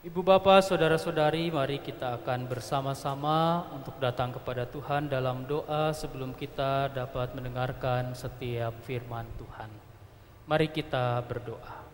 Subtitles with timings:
[0.00, 6.88] Ibu bapak, saudara-saudari, mari kita akan bersama-sama untuk datang kepada Tuhan dalam doa sebelum kita
[6.88, 9.68] dapat mendengarkan setiap firman Tuhan.
[10.48, 11.84] Mari kita berdoa.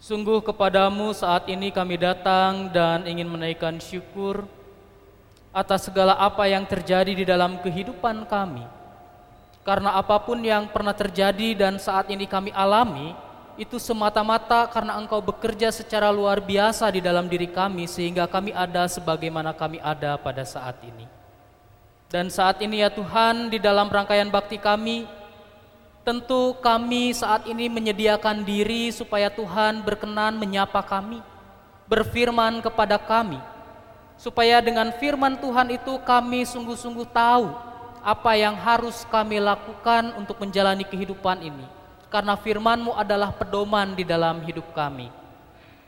[0.00, 4.48] Sungguh kepadamu saat ini kami datang dan ingin menaikkan syukur
[5.52, 8.64] atas segala apa yang terjadi di dalam kehidupan kami.
[9.68, 13.12] Karena apa pun yang pernah terjadi dan saat ini kami alami,
[13.54, 18.86] itu semata-mata karena Engkau bekerja secara luar biasa di dalam diri kami sehingga kami ada
[18.90, 21.06] sebagaimana kami ada pada saat ini.
[22.10, 25.06] Dan saat ini ya Tuhan di dalam rangkaian bakti kami
[26.02, 31.22] tentu kami saat ini menyediakan diri supaya Tuhan berkenan menyapa kami,
[31.88, 33.40] berfirman kepada kami
[34.14, 37.50] supaya dengan firman Tuhan itu kami sungguh-sungguh tahu
[38.04, 41.66] apa yang harus kami lakukan untuk menjalani kehidupan ini
[42.14, 45.10] karena firman-Mu adalah pedoman di dalam hidup kami.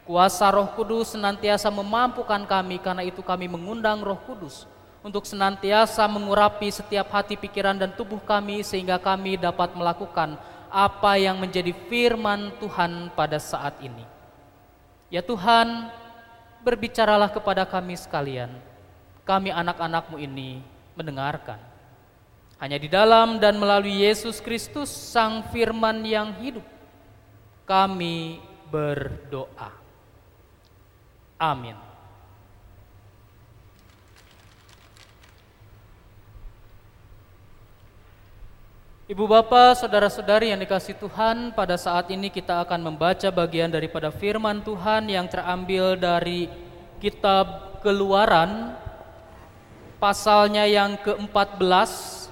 [0.02, 4.66] Kuasa Roh Kudus senantiasa memampukan kami karena itu kami mengundang Roh Kudus
[5.06, 10.34] untuk senantiasa mengurapi setiap hati, pikiran dan tubuh kami sehingga kami dapat melakukan
[10.66, 14.02] apa yang menjadi firman Tuhan pada saat ini.
[15.06, 15.94] Ya Tuhan,
[16.66, 18.50] berbicaralah kepada kami sekalian.
[19.22, 20.58] Kami anak-anakmu ini
[20.98, 21.75] mendengarkan.
[22.56, 26.64] Hanya di dalam dan melalui Yesus Kristus Sang Firman yang hidup
[27.68, 28.40] kami
[28.72, 29.74] berdoa.
[31.36, 31.76] Amin.
[39.06, 44.64] Ibu bapak, saudara-saudari yang dikasih Tuhan, pada saat ini kita akan membaca bagian daripada firman
[44.66, 46.50] Tuhan yang terambil dari
[46.98, 48.74] kitab Keluaran
[50.02, 52.25] pasalnya yang ke-14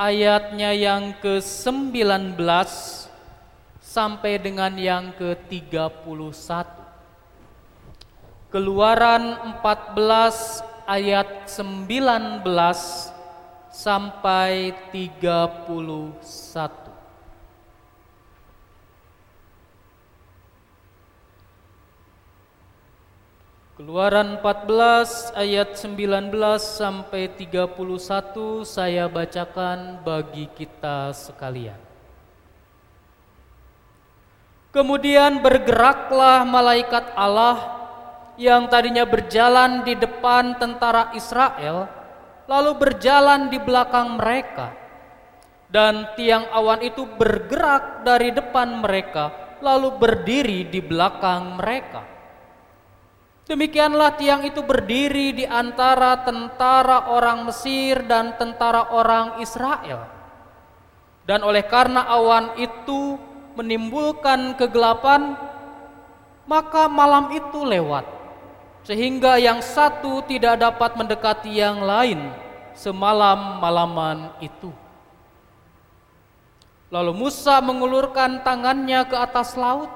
[0.00, 2.40] ayatnya yang ke-19
[3.84, 6.40] sampai dengan yang ke-31.
[8.48, 12.40] Keluaran 14 ayat 19
[13.68, 16.79] sampai 31.
[23.80, 31.80] Keluaran 14 ayat 19 sampai 31 saya bacakan bagi kita sekalian.
[34.68, 37.56] Kemudian bergeraklah malaikat Allah
[38.36, 41.88] yang tadinya berjalan di depan tentara Israel
[42.52, 44.76] lalu berjalan di belakang mereka.
[45.72, 52.19] Dan tiang awan itu bergerak dari depan mereka lalu berdiri di belakang mereka.
[53.50, 60.06] Demikianlah tiang itu berdiri di antara tentara orang Mesir dan tentara orang Israel.
[61.26, 63.18] Dan oleh karena awan itu
[63.58, 65.34] menimbulkan kegelapan,
[66.46, 68.06] maka malam itu lewat,
[68.86, 72.30] sehingga yang satu tidak dapat mendekati yang lain
[72.78, 74.70] semalam-malaman itu.
[76.94, 79.90] Lalu Musa mengulurkan tangannya ke atas laut,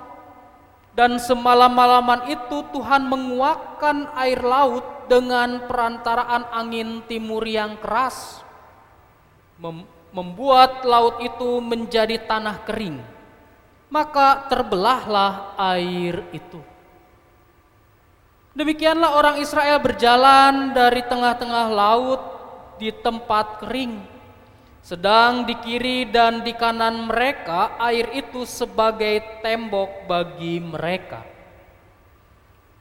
[0.95, 8.47] dan semalam-malaman itu Tuhan menguakkan air laut dengan perantaraan angin timur yang keras,
[9.59, 13.03] mem membuat laut itu menjadi tanah kering.
[13.91, 16.63] Maka terbelahlah air itu.
[18.55, 22.23] Demikianlah orang Israel berjalan dari tengah-tengah laut
[22.79, 24.14] di tempat kering
[24.85, 31.25] sedang di kiri dan di kanan mereka air itu sebagai tembok bagi mereka.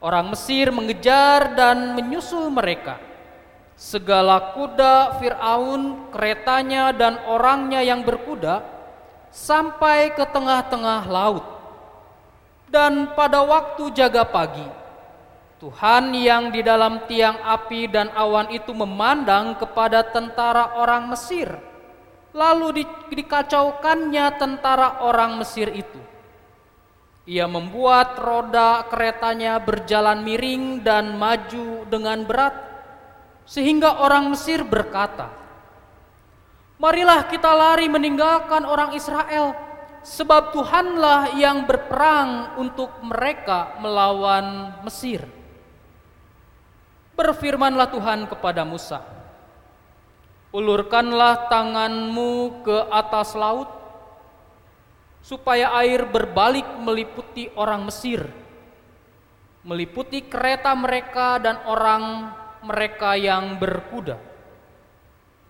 [0.04, 3.00] Orang Mesir mengejar dan menyusul mereka.
[3.72, 8.60] Segala kuda Firaun, keretanya dan orangnya yang berkuda
[9.32, 11.42] sampai ke tengah-tengah laut.
[12.68, 14.68] Dan pada waktu jaga pagi,
[15.56, 21.73] Tuhan yang di dalam tiang api dan awan itu memandang kepada tentara orang Mesir
[22.34, 22.84] Lalu di,
[23.14, 26.02] dikacaukannya tentara orang Mesir itu.
[27.24, 32.52] Ia membuat roda keretanya berjalan miring dan maju dengan berat,
[33.48, 35.32] sehingga orang Mesir berkata,
[36.76, 39.56] "Marilah kita lari meninggalkan orang Israel,
[40.04, 45.24] sebab Tuhanlah yang berperang untuk mereka melawan Mesir."
[47.16, 49.00] Berfirmanlah Tuhan kepada Musa,
[50.54, 53.66] Ulurkanlah tanganmu ke atas laut,
[55.18, 58.30] supaya air berbalik meliputi orang Mesir,
[59.66, 62.30] meliputi kereta mereka dan orang
[62.62, 64.14] mereka yang berkuda.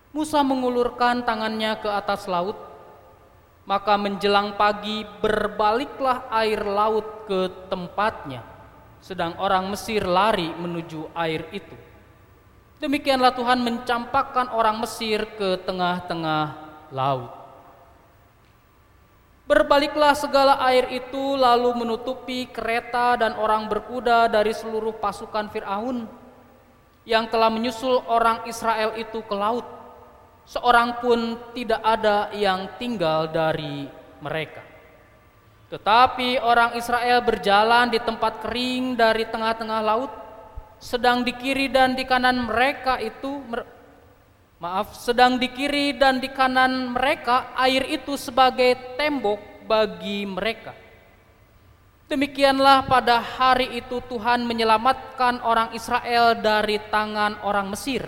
[0.09, 2.57] Musa mengulurkan tangannya ke atas laut,
[3.65, 8.45] Maka menjelang pagi berbaliklah air laut ke tempatnya,
[9.01, 11.73] sedang orang Mesir lari menuju air itu.
[12.79, 16.45] Demikianlah Tuhan mencampakkan orang Mesir ke tengah-tengah
[16.91, 17.31] laut.
[19.45, 26.09] Berbaliklah segala air itu lalu menutupi kereta dan orang berkuda dari seluruh pasukan Firaun
[27.05, 29.75] yang telah menyusul orang Israel itu ke laut
[30.45, 33.89] seorang pun tidak ada yang tinggal dari
[34.21, 34.61] mereka.
[35.69, 40.11] Tetapi orang Israel berjalan di tempat kering dari tengah-tengah laut,
[40.79, 43.41] sedang di kiri dan di kanan mereka itu
[44.59, 50.73] maaf, sedang di kiri dan di kanan mereka air itu sebagai tembok bagi mereka.
[52.05, 58.05] Demikianlah pada hari itu Tuhan menyelamatkan orang Israel dari tangan orang Mesir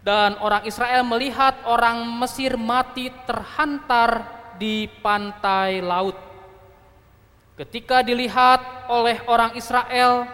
[0.00, 4.24] dan orang Israel melihat orang Mesir mati terhantar
[4.56, 6.16] di pantai laut.
[7.56, 10.24] Ketika dilihat oleh orang Israel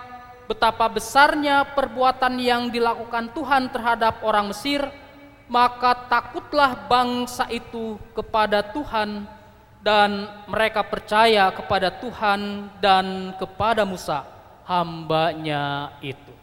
[0.47, 4.83] betapa besarnya perbuatan yang dilakukan Tuhan terhadap orang Mesir,
[5.51, 9.27] maka takutlah bangsa itu kepada Tuhan
[9.83, 14.27] dan mereka percaya kepada Tuhan dan kepada Musa
[14.67, 16.35] hambanya itu.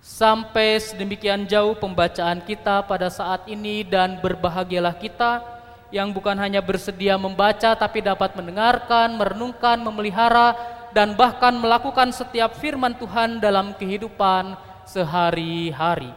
[0.00, 5.44] Sampai sedemikian jauh pembacaan kita pada saat ini dan berbahagialah kita
[5.92, 10.56] yang bukan hanya bersedia membaca tapi dapat mendengarkan, merenungkan, memelihara
[10.90, 16.10] dan bahkan melakukan setiap firman Tuhan dalam kehidupan sehari-hari.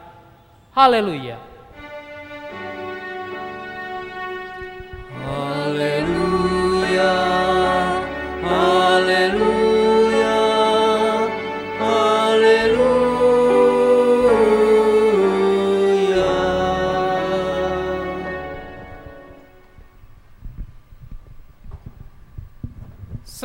[0.73, 1.37] Haleluya.
[5.23, 7.13] Haleluya.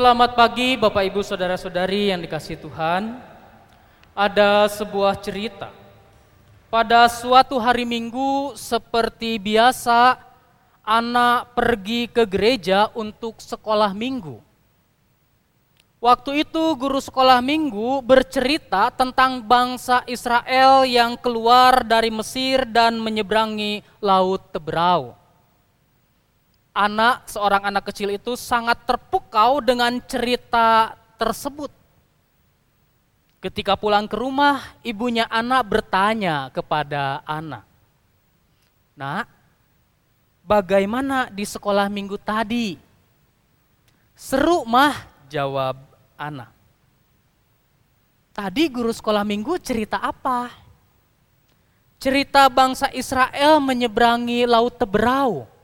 [0.08, 3.20] Selamat pagi Bapak Ibu Saudara-saudari yang dikasih Tuhan.
[4.16, 5.68] Ada sebuah cerita.
[6.72, 10.16] Pada suatu hari Minggu seperti biasa
[10.80, 14.40] anak pergi ke gereja untuk sekolah minggu.
[16.00, 23.84] Waktu itu guru sekolah minggu bercerita tentang bangsa Israel yang keluar dari Mesir dan menyeberangi
[24.00, 25.27] Laut Teberau.
[26.78, 31.74] Anak, seorang anak kecil itu sangat terpukau dengan cerita tersebut.
[33.42, 37.66] Ketika pulang ke rumah, ibunya anak bertanya kepada anak,
[38.94, 39.26] "Nak,
[40.46, 42.78] bagaimana di sekolah minggu tadi?"
[44.14, 44.94] "Seru, Mah,"
[45.26, 45.82] jawab
[46.14, 46.54] anak.
[48.38, 50.46] Tadi guru sekolah minggu cerita apa?
[51.98, 55.57] Cerita bangsa Israel menyeberangi Laut Teberau.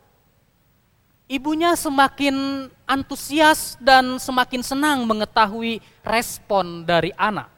[1.24, 7.48] Ibunya semakin antusias dan semakin senang mengetahui respon dari anak.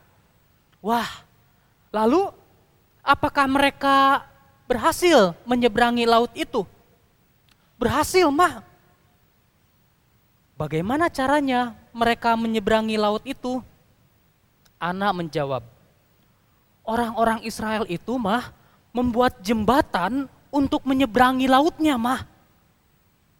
[0.78, 1.10] Wah,
[1.90, 2.30] lalu
[3.02, 4.22] apakah mereka
[4.70, 6.62] berhasil menyeberangi laut itu?
[7.74, 8.62] Berhasil, mah.
[10.54, 13.60] Bagaimana caranya mereka menyeberangi laut itu?
[14.78, 15.66] Anak menjawab,
[16.86, 18.54] orang-orang Israel itu mah
[18.94, 22.35] membuat jembatan untuk menyeberangi lautnya mah.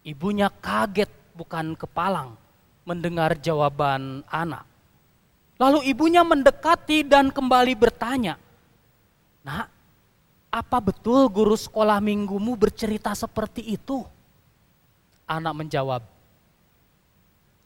[0.07, 2.39] Ibunya kaget bukan kepalang
[2.87, 4.63] mendengar jawaban anak.
[5.59, 8.39] Lalu ibunya mendekati dan kembali bertanya,
[9.43, 9.67] Nak,
[10.47, 14.07] apa betul guru sekolah minggumu bercerita seperti itu?
[15.27, 15.99] Anak menjawab,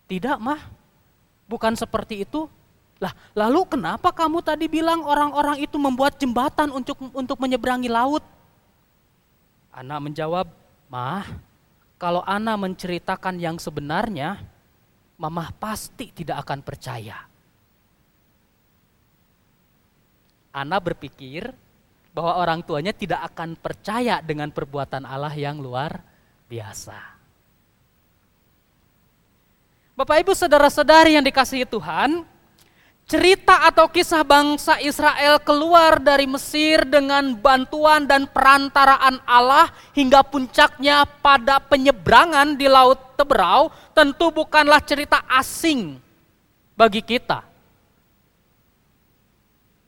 [0.09, 0.65] Tidak mah,
[1.45, 2.49] bukan seperti itu.
[2.97, 8.25] Lah, lalu kenapa kamu tadi bilang orang-orang itu membuat jembatan untuk untuk menyeberangi laut?
[9.69, 10.49] Anak menjawab,
[10.89, 11.50] Mah,
[12.01, 14.41] kalau Ana menceritakan yang sebenarnya,
[15.21, 17.29] Mamah pasti tidak akan percaya.
[20.49, 21.53] Ana berpikir
[22.09, 26.01] bahwa orang tuanya tidak akan percaya dengan perbuatan Allah yang luar
[26.49, 26.97] biasa.
[29.93, 32.25] Bapak Ibu saudara-saudari yang dikasihi Tuhan,
[33.11, 41.03] cerita atau kisah bangsa Israel keluar dari Mesir dengan bantuan dan perantaraan Allah hingga puncaknya
[41.19, 45.99] pada penyeberangan di Laut Teberau tentu bukanlah cerita asing
[46.71, 47.43] bagi kita.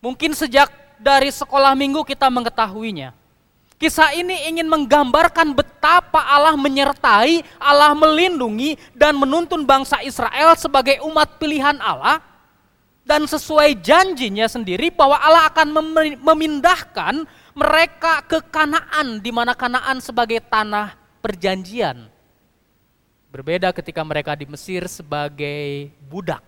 [0.04, 0.68] Mungkin sejak
[1.00, 3.16] dari sekolah minggu kita mengetahuinya.
[3.80, 11.40] Kisah ini ingin menggambarkan betapa Allah menyertai, Allah melindungi dan menuntun bangsa Israel sebagai umat
[11.40, 12.33] pilihan Allah
[13.04, 20.00] dan sesuai janjinya sendiri bahwa Allah akan mem- memindahkan mereka ke Kanaan di mana Kanaan
[20.00, 22.08] sebagai tanah perjanjian.
[23.30, 26.42] Berbeda ketika mereka di Mesir sebagai budak.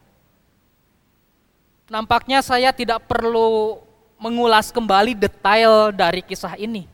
[1.92, 3.78] Nampaknya saya tidak perlu
[4.18, 6.88] mengulas kembali detail dari kisah ini.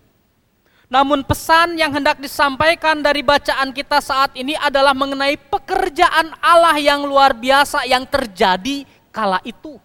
[0.92, 7.08] Namun pesan yang hendak disampaikan dari bacaan kita saat ini adalah mengenai pekerjaan Allah yang
[7.08, 9.78] luar biasa yang terjadi kala itu.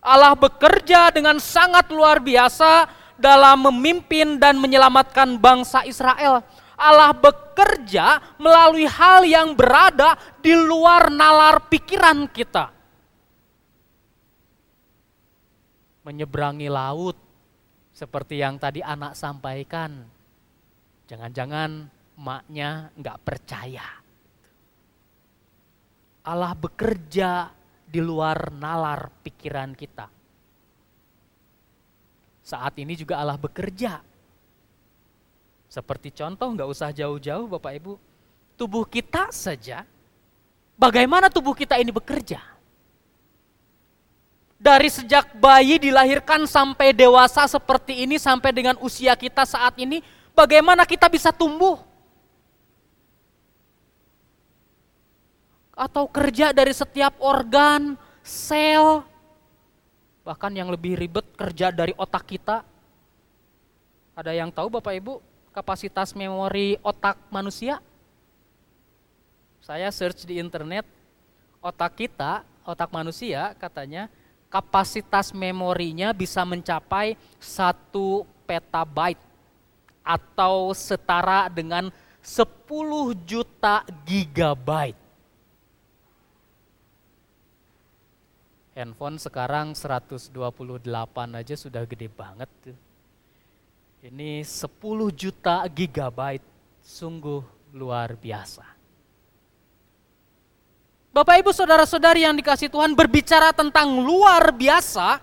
[0.00, 2.88] Allah bekerja dengan sangat luar biasa
[3.20, 6.40] dalam memimpin dan menyelamatkan bangsa Israel.
[6.80, 12.72] Allah bekerja melalui hal yang berada di luar nalar pikiran kita.
[16.00, 17.20] Menyeberangi laut,
[17.92, 19.92] seperti yang tadi anak sampaikan,
[21.04, 21.84] jangan-jangan
[22.16, 23.84] maknya nggak percaya.
[26.24, 27.59] Allah bekerja
[27.90, 30.06] di luar nalar pikiran kita.
[32.46, 33.98] Saat ini juga Allah bekerja.
[35.66, 37.92] Seperti contoh nggak usah jauh-jauh Bapak Ibu,
[38.54, 39.86] tubuh kita saja,
[40.74, 42.42] bagaimana tubuh kita ini bekerja?
[44.60, 50.04] dari sejak bayi dilahirkan sampai dewasa seperti ini, sampai dengan usia kita saat ini,
[50.36, 51.80] bagaimana kita bisa tumbuh?
[55.80, 59.00] Atau kerja dari setiap organ, sel,
[60.20, 62.60] bahkan yang lebih ribet kerja dari otak kita.
[64.12, 65.24] Ada yang tahu Bapak Ibu
[65.56, 67.80] kapasitas memori otak manusia?
[69.64, 70.84] Saya search di internet,
[71.64, 74.12] otak kita, otak manusia katanya
[74.52, 77.88] kapasitas memorinya bisa mencapai 1
[78.44, 79.22] petabyte
[80.04, 81.88] atau setara dengan
[82.20, 82.44] 10
[83.24, 84.99] juta gigabyte.
[88.80, 90.32] Handphone sekarang 128
[91.36, 92.48] aja sudah gede banget.
[94.00, 96.48] Ini 10 juta gigabyte,
[96.80, 97.44] sungguh
[97.76, 98.64] luar biasa.
[101.12, 105.20] Bapak Ibu saudara-saudari yang dikasih Tuhan berbicara tentang luar biasa,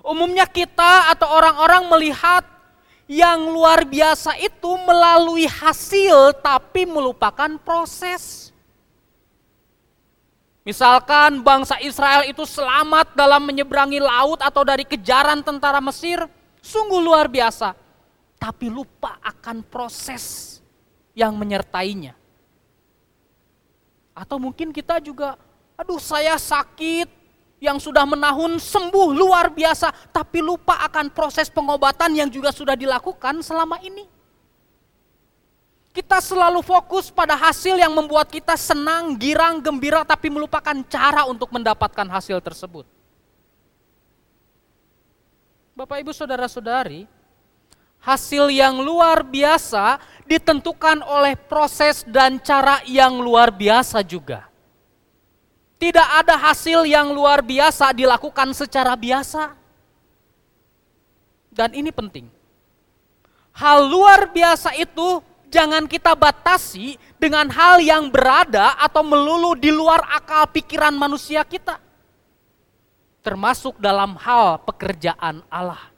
[0.00, 2.48] umumnya kita atau orang-orang melihat
[3.04, 8.55] yang luar biasa itu melalui hasil tapi melupakan proses.
[10.66, 16.26] Misalkan bangsa Israel itu selamat dalam menyeberangi laut atau dari kejaran tentara Mesir,
[16.58, 17.70] sungguh luar biasa.
[18.34, 20.58] Tapi lupa akan proses
[21.14, 22.18] yang menyertainya.
[24.10, 25.38] Atau mungkin kita juga,
[25.78, 27.14] aduh saya sakit,
[27.62, 33.38] yang sudah menahun sembuh luar biasa, tapi lupa akan proses pengobatan yang juga sudah dilakukan
[33.40, 34.15] selama ini.
[35.96, 41.48] Kita selalu fokus pada hasil yang membuat kita senang, girang, gembira, tapi melupakan cara untuk
[41.48, 42.84] mendapatkan hasil tersebut.
[45.72, 47.08] Bapak, ibu, saudara-saudari,
[48.04, 49.96] hasil yang luar biasa
[50.28, 54.52] ditentukan oleh proses dan cara yang luar biasa juga.
[55.80, 59.56] Tidak ada hasil yang luar biasa dilakukan secara biasa.
[61.48, 62.28] Dan ini penting.
[63.56, 65.24] Hal luar biasa itu
[65.56, 71.80] jangan kita batasi dengan hal yang berada atau melulu di luar akal pikiran manusia kita.
[73.24, 75.88] Termasuk dalam hal pekerjaan Allah.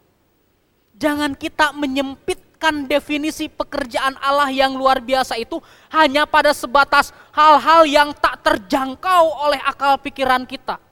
[0.95, 5.63] Jangan kita menyempit menempatkan definisi pekerjaan Allah yang luar biasa itu
[5.95, 10.83] hanya pada sebatas hal-hal yang tak terjangkau oleh akal pikiran kita.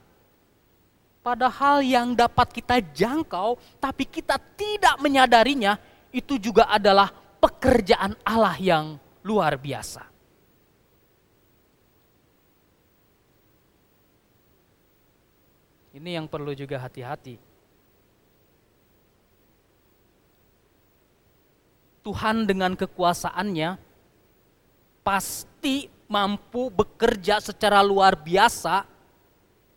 [1.26, 5.74] Padahal yang dapat kita jangkau tapi kita tidak menyadarinya
[6.14, 7.10] itu juga adalah
[7.46, 10.02] pekerjaan Allah yang luar biasa.
[15.94, 17.38] Ini yang perlu juga hati-hati.
[22.02, 23.78] Tuhan dengan kekuasaannya
[25.06, 28.86] pasti mampu bekerja secara luar biasa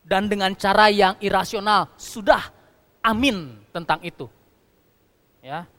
[0.01, 1.89] dan dengan cara yang irasional.
[1.97, 2.49] Sudah
[3.05, 4.25] amin tentang itu.
[5.39, 5.69] Ya.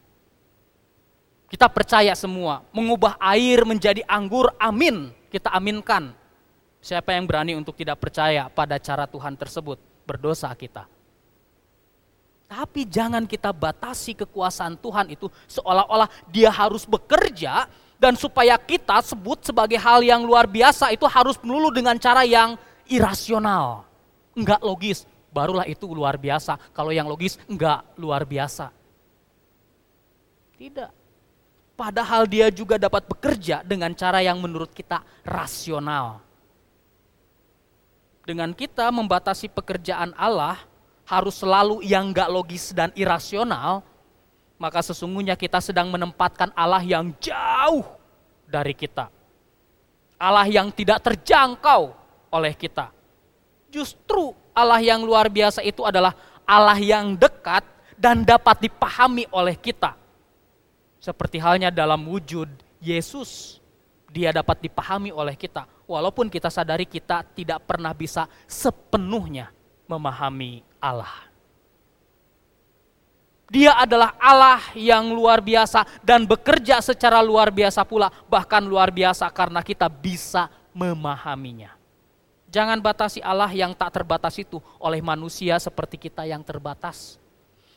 [1.51, 5.11] Kita percaya semua, mengubah air menjadi anggur, amin.
[5.35, 6.15] Kita aminkan.
[6.79, 9.83] Siapa yang berani untuk tidak percaya pada cara Tuhan tersebut?
[10.07, 10.87] Berdosa kita.
[12.47, 17.67] Tapi jangan kita batasi kekuasaan Tuhan itu seolah-olah dia harus bekerja
[17.99, 22.55] dan supaya kita sebut sebagai hal yang luar biasa itu harus melulu dengan cara yang
[22.87, 23.87] irasional.
[24.35, 25.03] Enggak logis,
[25.35, 26.59] barulah itu luar biasa.
[26.71, 28.71] Kalau yang logis enggak luar biasa.
[30.59, 31.00] Tidak.
[31.81, 36.21] Padahal dia juga dapat bekerja dengan cara yang menurut kita rasional.
[38.29, 40.61] Dengan kita membatasi pekerjaan Allah,
[41.09, 43.81] harus selalu yang gak logis dan irasional,
[44.61, 47.89] maka sesungguhnya kita sedang menempatkan Allah yang jauh
[48.45, 49.09] dari kita.
[50.21, 51.97] Allah yang tidak terjangkau
[52.29, 52.93] oleh kita.
[53.73, 56.13] Justru Allah yang luar biasa itu adalah
[56.45, 57.65] Allah yang dekat
[57.97, 59.97] dan dapat dipahami oleh kita.
[61.01, 63.57] Seperti halnya dalam wujud Yesus,
[64.13, 65.65] dia dapat dipahami oleh kita.
[65.89, 69.49] Walaupun kita sadari kita tidak pernah bisa sepenuhnya
[69.89, 71.31] memahami Allah.
[73.51, 79.27] Dia adalah Allah yang luar biasa dan bekerja secara luar biasa pula, bahkan luar biasa
[79.35, 81.75] karena kita bisa memahaminya.
[82.51, 87.20] Jangan batasi Allah yang tak terbatas itu oleh manusia seperti kita yang terbatas.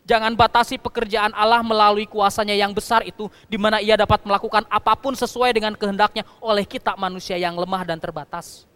[0.03, 4.99] Jangan batasi pekerjaan Allah melalui kuasanya yang besar itu, di mana ia dapat melakukan apa
[4.99, 8.67] pun sesuai dengan kehendaknya oleh kita manusia yang lemah dan terbatas.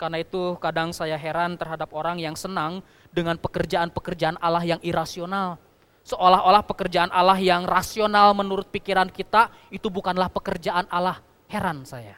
[0.00, 2.80] Karena itu kadang saya heran terhadap orang yang senang
[3.12, 5.60] dengan pekerjaan-pekerjaan Allah yang irasional
[6.04, 11.18] seolah-olah pekerjaan Allah yang rasional menurut pikiran kita itu bukanlah pekerjaan Allah.
[11.44, 12.16] Heran saya.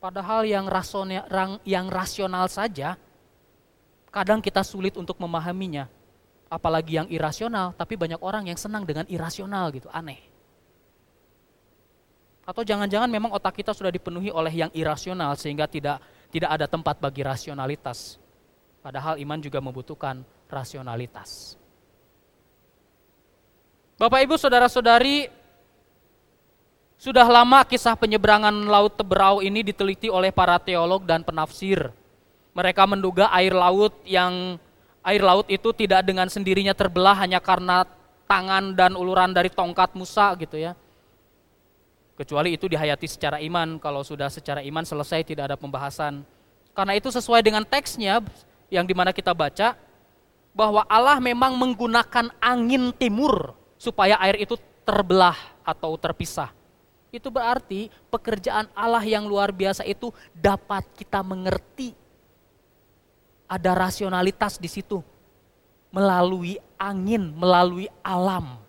[0.00, 1.24] Padahal yang rasional,
[1.64, 2.96] yang rasional saja
[4.10, 5.86] kadang kita sulit untuk memahaminya.
[6.50, 10.18] Apalagi yang irasional, tapi banyak orang yang senang dengan irasional gitu, aneh.
[12.42, 16.02] Atau jangan-jangan memang otak kita sudah dipenuhi oleh yang irasional sehingga tidak
[16.34, 18.18] tidak ada tempat bagi rasionalitas.
[18.82, 21.54] Padahal iman juga membutuhkan rasionalitas.
[24.00, 25.28] Bapak Ibu Saudara-saudari,
[26.96, 31.92] sudah lama kisah penyeberangan Laut Teberau ini diteliti oleh para teolog dan penafsir.
[32.54, 34.58] Mereka menduga air laut yang
[35.06, 37.86] air laut itu tidak dengan sendirinya terbelah hanya karena
[38.30, 40.78] tangan dan uluran dari tongkat Musa gitu ya.
[42.14, 46.20] Kecuali itu dihayati secara iman, kalau sudah secara iman selesai tidak ada pembahasan.
[46.76, 48.20] Karena itu sesuai dengan teksnya,
[48.68, 49.74] yang di mana kita baca
[50.52, 56.52] bahwa Allah memang menggunakan angin timur supaya air itu terbelah atau terpisah.
[57.10, 61.96] Itu berarti pekerjaan Allah yang luar biasa itu dapat kita mengerti.
[63.50, 65.02] Ada rasionalitas di situ
[65.90, 68.62] melalui angin, melalui alam.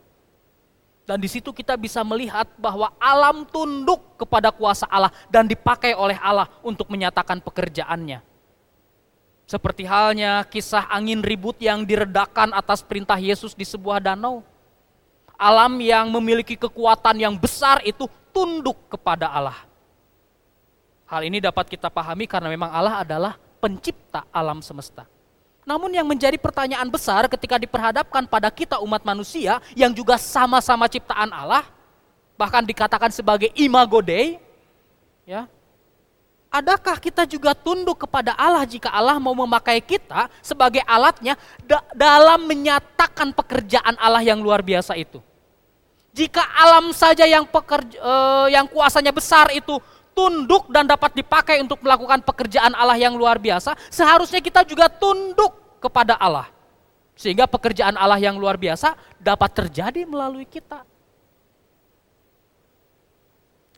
[1.06, 6.17] Dan di situ kita bisa melihat bahwa alam tunduk kepada kuasa Allah dan dipakai oleh
[6.17, 8.26] Allah untuk menyatakan pekerjaannya.
[9.50, 14.41] Seperti halnya kisah angin ribut yang diredakan atas perintah Yesus di sebuah danau.
[15.36, 19.67] Alam yang memiliki kekuatan yang besar itu tunduk kepada Allah.
[21.12, 25.06] Hal ini dapat kita pahami karena memang Allah adalah pencipta alam semesta.
[25.62, 31.30] Namun yang menjadi pertanyaan besar ketika diperhadapkan pada kita umat manusia yang juga sama-sama ciptaan
[31.30, 31.63] Allah,
[32.34, 34.41] bahkan dikatakan sebagai imago Dei,
[35.21, 35.45] ya,
[36.52, 42.43] Adakah kita juga tunduk kepada Allah jika Allah mau memakai kita sebagai alatnya da dalam
[42.43, 45.24] menyatakan pekerjaan Allah yang luar biasa itu?
[46.12, 49.80] Jika alam saja yang pekerja, uh, yang kuasanya besar itu
[50.12, 55.82] tunduk dan dapat dipakai untuk melakukan pekerjaan Allah yang luar biasa, seharusnya kita juga tunduk
[55.82, 56.47] kepada Allah.
[57.15, 60.82] Sehingga pekerjaan Allah yang luar biasa dapat terjadi melalui kita.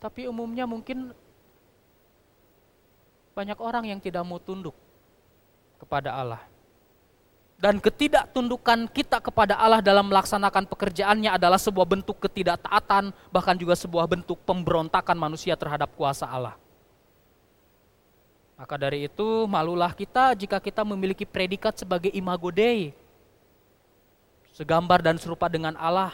[0.00, 1.16] Tapi umumnya mungkin
[3.34, 4.76] banyak orang yang tidak mau tunduk
[5.80, 6.53] kepada Allah.
[7.64, 14.04] Dan ketidaktundukan kita kepada Allah dalam melaksanakan pekerjaannya adalah sebuah bentuk ketidaktaatan, bahkan juga sebuah
[14.04, 16.60] bentuk pemberontakan manusia terhadap kuasa Allah.
[18.60, 22.92] Maka dari itu, malulah kita jika kita memiliki predikat sebagai imago Dei,
[24.52, 26.12] segambar dan serupa dengan Allah,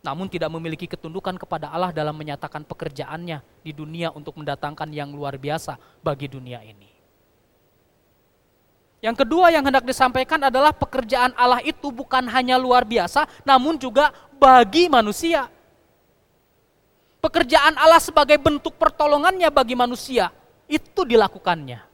[0.00, 5.36] namun tidak memiliki ketundukan kepada Allah dalam menyatakan pekerjaannya di dunia untuk mendatangkan yang luar
[5.36, 6.95] biasa bagi dunia ini.
[9.06, 14.10] Yang kedua yang hendak disampaikan adalah pekerjaan Allah itu bukan hanya luar biasa, namun juga
[14.34, 15.46] bagi manusia.
[17.22, 20.34] Pekerjaan Allah sebagai bentuk pertolongannya bagi manusia,
[20.66, 21.86] itu dilakukannya.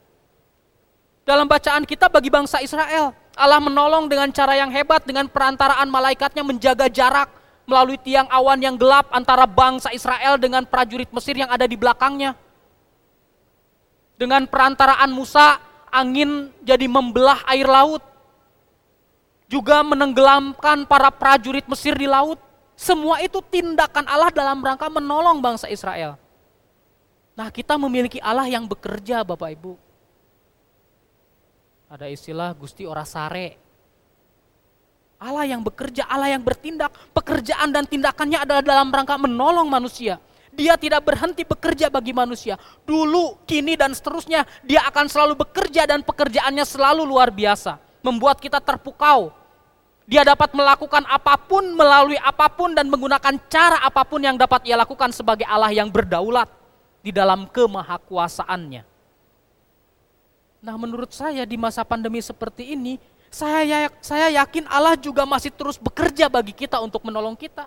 [1.28, 6.40] Dalam bacaan kita bagi bangsa Israel, Allah menolong dengan cara yang hebat dengan perantaraan malaikatnya
[6.40, 7.28] menjaga jarak,
[7.68, 12.32] melalui tiang awan yang gelap antara bangsa Israel dengan prajurit Mesir yang ada di belakangnya.
[14.16, 18.00] Dengan perantaraan Musa, angin jadi membelah air laut.
[19.46, 22.40] Juga menenggelamkan para prajurit Mesir di laut.
[22.72, 26.16] Semua itu tindakan Allah dalam rangka menolong bangsa Israel.
[27.36, 29.76] Nah kita memiliki Allah yang bekerja Bapak Ibu.
[31.92, 33.60] Ada istilah Gusti Orasare,
[35.22, 36.90] Allah yang bekerja, Allah yang bertindak.
[37.14, 40.18] Pekerjaan dan tindakannya adalah dalam rangka menolong manusia.
[40.52, 42.60] Dia tidak berhenti bekerja bagi manusia.
[42.84, 47.80] Dulu, kini, dan seterusnya, dia akan selalu bekerja dan pekerjaannya selalu luar biasa.
[48.04, 49.32] Membuat kita terpukau.
[50.04, 54.68] Dia dapat melakukan apa pun melalui apa pun dan menggunakan cara apa pun yang dapat
[54.68, 56.50] ia lakukan sebagai Allah yang berdaulat.
[57.02, 58.86] di dalam kemahakuasaannya.
[60.62, 62.94] Nah, menurut saya di masa pandemi seperti ini,
[63.26, 67.66] saya ya, saya yakin Allah juga masih terus bekerja bagi kita untuk menolong kita.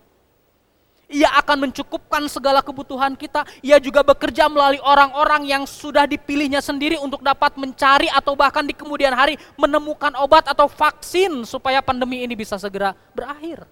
[1.06, 3.46] Ia akan mencukupkan segala kebutuhan kita.
[3.62, 8.74] Ia juga bekerja melalui orang-orang yang sudah dipilihnya sendiri untuk dapat mencari atau bahkan di
[8.74, 13.70] kemudian hari menemukan obat atau vaksin supaya pandemi ini bisa segera berakhir.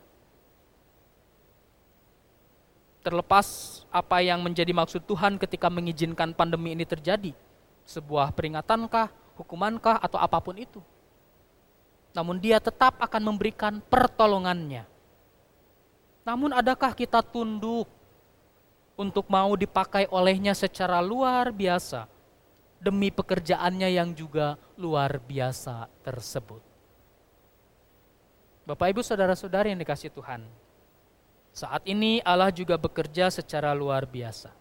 [3.04, 7.36] Terlepas apa yang menjadi maksud Tuhan ketika mengizinkan pandemi ini terjadi,
[7.84, 10.80] sebuah peringatankah, hukumankah, atau apa pun itu.
[12.13, 14.92] Namun dia tetap akan memberikan pertolongannya.
[16.23, 17.88] Namun adakah kita tunduk
[18.95, 22.07] untuk mau dipakai olehnya secara luar biasa
[22.79, 26.59] demi pekerjaannya yang juga luar biasa tersebut.
[28.63, 30.47] Bapak Ibu Saudara-saudari yang dikasih Tuhan,
[31.51, 34.51] saat ini Allah juga bekerja secara luar biasa.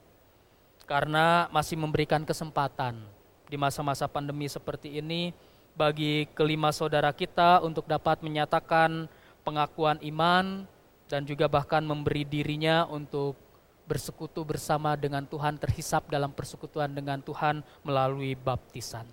[0.83, 2.99] Karena masih memberikan kesempatan
[3.47, 5.31] di masa-masa pandemi seperti ini
[5.73, 9.07] bagi kelima saudara kita untuk dapat menyatakan
[9.47, 10.67] pengakuan iman
[11.13, 13.37] dan juga bahkan memberi dirinya untuk
[13.85, 19.05] bersekutu bersama dengan Tuhan, terhisap dalam persekutuan dengan Tuhan melalui baptisan.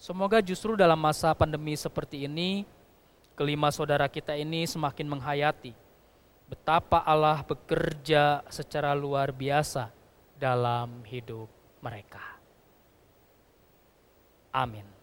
[0.00, 2.64] Semoga justru dalam masa pandemi seperti ini,
[3.36, 5.76] kelima saudara kita ini semakin menghayati
[6.48, 9.92] betapa Allah bekerja secara luar biasa
[10.40, 11.46] dalam hidup
[11.84, 12.40] mereka.
[14.50, 14.99] Amin.